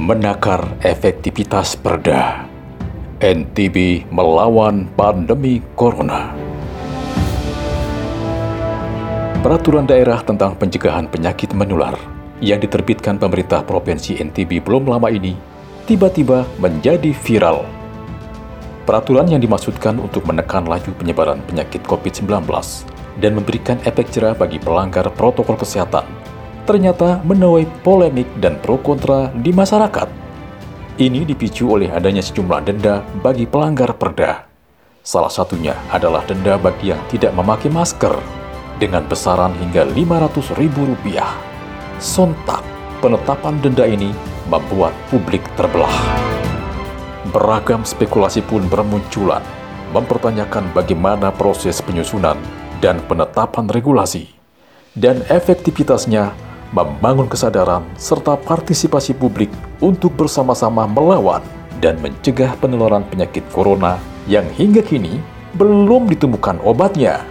Menakar 0.00 0.80
efektivitas 0.80 1.76
perda. 1.76 2.48
NTB 3.20 4.08
melawan 4.08 4.88
pandemi 4.96 5.60
corona. 5.76 6.32
Peraturan 9.44 9.84
daerah 9.84 10.24
tentang 10.24 10.56
pencegahan 10.56 11.04
penyakit 11.04 11.52
menular 11.52 12.00
yang 12.40 12.64
diterbitkan 12.64 13.20
pemerintah 13.20 13.60
Provinsi 13.60 14.16
NTB 14.24 14.64
belum 14.64 14.88
lama 14.88 15.12
ini 15.12 15.36
tiba-tiba 15.84 16.48
menjadi 16.56 17.12
viral. 17.12 17.68
Peraturan 18.88 19.28
yang 19.28 19.44
dimaksudkan 19.44 20.00
untuk 20.00 20.24
menekan 20.24 20.64
laju 20.64 20.96
penyebaran 20.96 21.44
penyakit 21.44 21.84
COVID-19 21.84 22.48
dan 23.20 23.36
memberikan 23.36 23.76
efek 23.84 24.08
jerah 24.08 24.32
bagi 24.32 24.56
pelanggar 24.56 25.12
protokol 25.12 25.60
kesehatan 25.60 26.08
ternyata 26.68 27.20
menuai 27.24 27.68
polemik 27.84 28.28
dan 28.40 28.58
pro 28.60 28.80
kontra 28.80 29.32
di 29.32 29.52
masyarakat. 29.52 30.08
Ini 31.00 31.24
dipicu 31.24 31.72
oleh 31.72 31.88
adanya 31.88 32.20
sejumlah 32.20 32.60
denda 32.60 33.00
bagi 33.24 33.48
pelanggar 33.48 33.96
perda. 33.96 34.44
Salah 35.00 35.32
satunya 35.32 35.72
adalah 35.88 36.20
denda 36.28 36.60
bagi 36.60 36.92
yang 36.92 37.00
tidak 37.08 37.32
memakai 37.32 37.72
masker 37.72 38.12
dengan 38.76 39.08
besaran 39.08 39.56
hingga 39.56 39.88
Rp500.000. 39.88 41.16
Sontak, 42.00 42.60
penetapan 43.00 43.56
denda 43.64 43.88
ini 43.88 44.12
membuat 44.48 44.92
publik 45.08 45.40
terbelah. 45.56 45.92
Beragam 47.32 47.84
spekulasi 47.84 48.44
pun 48.44 48.68
bermunculan, 48.68 49.44
mempertanyakan 49.96 50.68
bagaimana 50.76 51.32
proses 51.32 51.80
penyusunan 51.80 52.36
dan 52.84 53.00
penetapan 53.08 53.68
regulasi, 53.72 54.28
dan 54.96 55.24
efektivitasnya 55.28 56.49
membangun 56.70 57.26
kesadaran 57.26 57.82
serta 57.98 58.38
partisipasi 58.38 59.14
publik 59.18 59.50
untuk 59.82 60.14
bersama-sama 60.14 60.86
melawan 60.86 61.42
dan 61.82 61.98
mencegah 61.98 62.54
penularan 62.62 63.02
penyakit 63.10 63.42
corona 63.50 63.98
yang 64.30 64.46
hingga 64.54 64.84
kini 64.84 65.18
belum 65.58 66.06
ditemukan 66.06 66.62
obatnya. 66.62 67.26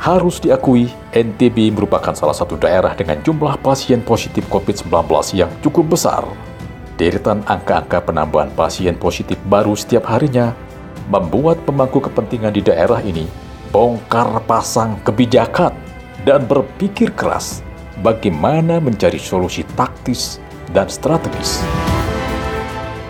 Harus 0.00 0.40
diakui, 0.40 0.88
NTB 1.12 1.76
merupakan 1.76 2.16
salah 2.16 2.32
satu 2.32 2.56
daerah 2.56 2.96
dengan 2.96 3.20
jumlah 3.20 3.60
pasien 3.60 4.00
positif 4.00 4.48
COVID-19 4.48 4.88
yang 5.36 5.52
cukup 5.60 5.92
besar. 5.92 6.24
Deretan 6.96 7.44
angka-angka 7.44 8.08
penambahan 8.08 8.48
pasien 8.56 8.96
positif 8.96 9.36
baru 9.46 9.76
setiap 9.76 10.08
harinya 10.08 10.56
membuat 11.12 11.60
pemangku 11.68 12.00
kepentingan 12.00 12.56
di 12.56 12.64
daerah 12.64 13.04
ini 13.04 13.28
bongkar 13.70 14.40
pasang 14.48 14.98
kebijakan 15.04 15.76
dan 16.24 16.44
berpikir 16.48 17.12
keras 17.12 17.60
bagaimana 18.00 18.80
mencari 18.80 19.20
solusi 19.20 19.64
taktis 19.76 20.40
dan 20.72 20.88
strategis. 20.88 21.60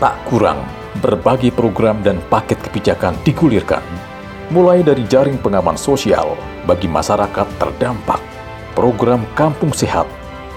Tak 0.02 0.16
kurang, 0.26 0.64
berbagai 0.98 1.54
program 1.54 2.02
dan 2.02 2.18
paket 2.32 2.58
kebijakan 2.60 3.14
digulirkan, 3.22 3.82
mulai 4.50 4.82
dari 4.82 5.06
jaring 5.06 5.38
pengaman 5.38 5.78
sosial 5.78 6.34
bagi 6.66 6.90
masyarakat 6.90 7.46
terdampak, 7.60 8.20
program 8.74 9.22
kampung 9.38 9.70
sehat, 9.70 10.08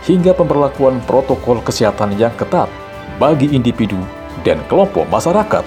hingga 0.08 0.34
pemberlakuan 0.34 1.00
protokol 1.06 1.62
kesehatan 1.62 2.16
yang 2.18 2.34
ketat 2.36 2.68
bagi 3.22 3.52
individu 3.54 4.00
dan 4.42 4.60
kelompok 4.72 5.06
masyarakat. 5.12 5.64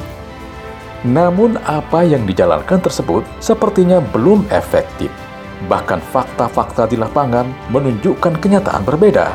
Namun 1.06 1.60
apa 1.62 2.02
yang 2.02 2.26
dijalankan 2.26 2.82
tersebut 2.82 3.22
sepertinya 3.38 4.02
belum 4.10 4.48
efektif 4.50 5.12
Bahkan 5.64 6.04
fakta-fakta 6.12 6.84
di 6.84 7.00
lapangan 7.00 7.48
menunjukkan 7.72 8.36
kenyataan 8.36 8.84
berbeda. 8.84 9.32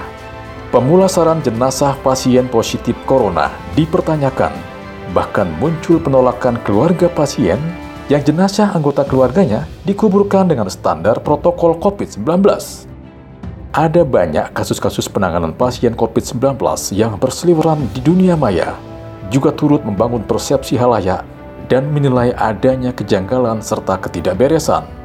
Pemulasaran 0.70 1.42
jenazah 1.42 1.98
pasien 2.06 2.46
positif 2.48 2.94
corona 3.10 3.50
dipertanyakan. 3.74 4.54
Bahkan 5.12 5.60
muncul 5.60 5.98
penolakan 6.00 6.62
keluarga 6.62 7.10
pasien 7.10 7.58
yang 8.08 8.22
jenazah 8.22 8.72
anggota 8.72 9.02
keluarganya 9.04 9.66
dikuburkan 9.84 10.48
dengan 10.48 10.70
standar 10.72 11.20
protokol 11.20 11.76
COVID-19. 11.82 12.24
Ada 13.72 14.04
banyak 14.04 14.52
kasus-kasus 14.52 15.08
penanganan 15.08 15.56
pasien 15.56 15.96
COVID-19 15.96 16.60
yang 16.92 17.16
berseliweran 17.16 17.88
di 17.96 18.04
dunia 18.04 18.36
maya, 18.36 18.76
juga 19.32 19.56
turut 19.56 19.84
membangun 19.88 20.24
persepsi 20.28 20.76
halayak 20.76 21.24
dan 21.72 21.88
menilai 21.88 22.36
adanya 22.36 22.92
kejanggalan 22.92 23.64
serta 23.64 23.96
ketidakberesan. 23.96 25.01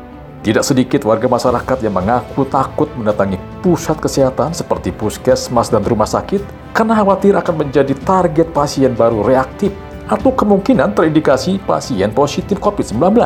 Tidak 0.47 0.63
sedikit 0.63 1.03
warga 1.03 1.27
masyarakat 1.27 1.83
yang 1.83 1.99
mengaku 1.99 2.47
takut 2.47 2.87
mendatangi 2.95 3.35
pusat 3.67 3.99
kesehatan 3.99 4.55
seperti 4.55 4.95
puskesmas 4.95 5.75
dan 5.75 5.83
rumah 5.83 6.07
sakit 6.07 6.39
karena 6.71 7.03
khawatir 7.03 7.35
akan 7.35 7.67
menjadi 7.67 7.91
target 8.07 8.55
pasien 8.55 8.95
baru 8.95 9.27
reaktif 9.27 9.75
atau 10.07 10.31
kemungkinan 10.31 10.95
terindikasi 10.95 11.59
pasien 11.67 12.15
positif 12.15 12.63
COVID-19. 12.63 13.19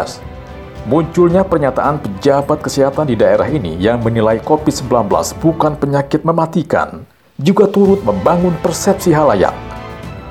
Munculnya 0.89 1.45
pernyataan 1.45 2.01
pejabat 2.01 2.65
kesehatan 2.65 3.13
di 3.13 3.21
daerah 3.21 3.53
ini 3.53 3.77
yang 3.77 4.01
menilai 4.01 4.41
COVID-19 4.41 5.13
bukan 5.45 5.77
penyakit 5.77 6.25
mematikan, 6.25 7.05
juga 7.37 7.69
turut 7.69 8.01
membangun 8.01 8.57
persepsi 8.65 9.13
halayak. 9.13 9.53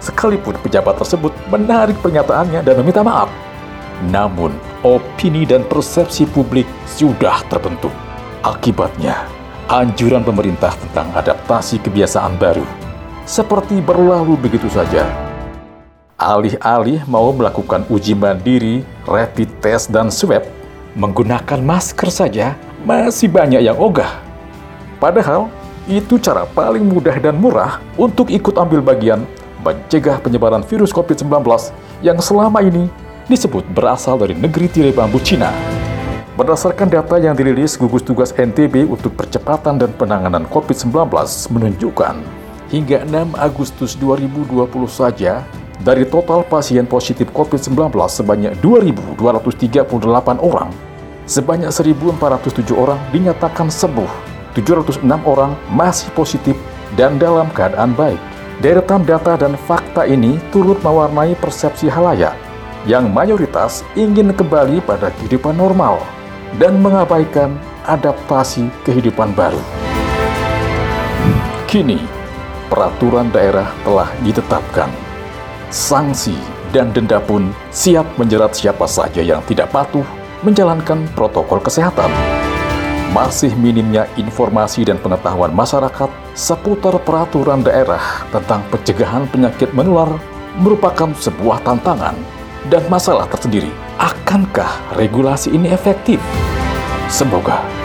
Sekalipun 0.01 0.57
pejabat 0.65 0.97
tersebut 0.97 1.37
menarik 1.53 2.01
pernyataannya 2.01 2.65
dan 2.65 2.73
meminta 2.81 3.05
maaf, 3.05 3.29
namun, 4.09 4.57
opini 4.85 5.43
dan 5.43 5.67
persepsi 5.67 6.23
publik 6.29 6.67
sudah 6.87 7.43
terbentuk. 7.51 7.91
Akibatnya, 8.43 9.27
anjuran 9.67 10.23
pemerintah 10.23 10.71
tentang 10.79 11.11
adaptasi 11.15 11.83
kebiasaan 11.83 12.39
baru 12.39 12.63
seperti 13.29 13.77
berlalu 13.77 14.33
begitu 14.33 14.65
saja. 14.73 15.05
Alih-alih 16.17 17.05
mau 17.05 17.29
melakukan 17.29 17.85
uji 17.87 18.17
mandiri, 18.17 18.81
rapid 19.05 19.47
test, 19.61 19.93
dan 19.93 20.09
swab, 20.09 20.43
menggunakan 20.97 21.61
masker 21.61 22.09
saja 22.09 22.57
masih 22.83 23.29
banyak 23.29 23.61
yang 23.61 23.77
ogah. 23.77 24.19
Padahal, 24.97 25.47
itu 25.87 26.17
cara 26.19 26.43
paling 26.43 26.83
mudah 26.83 27.15
dan 27.21 27.37
murah 27.37 27.79
untuk 27.95 28.33
ikut 28.33 28.57
ambil 28.57 28.83
bagian 28.83 29.23
mencegah 29.63 30.19
penyebaran 30.19 30.65
virus 30.65 30.91
COVID-19 30.91 31.45
yang 32.03 32.19
selama 32.19 32.65
ini 32.65 32.89
disebut 33.29 33.61
berasal 33.71 34.17
dari 34.17 34.33
negeri 34.33 34.65
tirai 34.65 34.91
bambu 34.91 35.21
Cina. 35.21 35.53
Berdasarkan 36.33 36.89
data 36.89 37.21
yang 37.21 37.37
dirilis 37.37 37.77
gugus 37.77 38.01
tugas 38.01 38.33
NTB 38.33 38.89
untuk 38.89 39.13
percepatan 39.13 39.77
dan 39.77 39.93
penanganan 39.93 40.49
COVID-19 40.49 41.13
menunjukkan 41.53 42.15
hingga 42.73 43.05
6 43.05 43.37
Agustus 43.37 43.93
2020 43.99 44.65
saja 44.89 45.45
dari 45.83 46.07
total 46.07 46.41
pasien 46.47 46.89
positif 46.89 47.29
COVID-19 47.35 47.91
sebanyak 48.09 48.55
2.238 48.63 50.39
orang, 50.39 50.71
sebanyak 51.29 51.69
1.407 51.69 52.71
orang 52.75 52.99
dinyatakan 53.11 53.67
sembuh, 53.67 54.11
706 54.55 55.03
orang 55.27 55.53
masih 55.69 56.09
positif 56.15 56.55
dan 56.95 57.19
dalam 57.19 57.51
keadaan 57.53 57.93
baik. 57.93 58.19
Deretan 58.59 59.07
data 59.07 59.39
dan 59.39 59.55
fakta 59.55 60.03
ini 60.03 60.35
turut 60.51 60.79
mewarnai 60.83 61.31
persepsi 61.39 61.87
halayak 61.87 62.48
yang 62.87 63.11
mayoritas 63.11 63.83
ingin 63.97 64.31
kembali 64.31 64.79
pada 64.85 65.11
kehidupan 65.19 65.57
normal 65.57 65.99
dan 66.61 66.79
mengabaikan 66.79 67.59
adaptasi 67.83 68.71
kehidupan 68.87 69.35
baru. 69.35 69.59
Kini, 71.67 71.99
peraturan 72.71 73.29
daerah 73.29 73.69
telah 73.83 74.09
ditetapkan. 74.23 74.89
Sanksi 75.69 76.33
dan 76.73 76.89
denda 76.93 77.21
pun 77.21 77.53
siap 77.69 78.05
menjerat 78.17 78.57
siapa 78.57 78.89
saja 78.89 79.21
yang 79.21 79.41
tidak 79.45 79.69
patuh 79.69 80.05
menjalankan 80.41 81.05
protokol 81.13 81.61
kesehatan. 81.61 82.09
Masih 83.09 83.53
minimnya 83.57 84.05
informasi 84.21 84.85
dan 84.85 85.01
pengetahuan 85.01 85.49
masyarakat 85.49 86.09
seputar 86.37 87.01
peraturan 87.01 87.65
daerah 87.65 88.21
tentang 88.29 88.61
pencegahan 88.69 89.25
penyakit 89.33 89.73
menular 89.73 90.13
merupakan 90.61 91.09
sebuah 91.17 91.65
tantangan 91.65 92.38
dan 92.67 92.83
masalah 92.91 93.23
tersendiri. 93.31 93.71
Akankah 93.95 94.91
regulasi 94.99 95.55
ini 95.55 95.71
efektif? 95.71 96.19
Semoga 97.07 97.78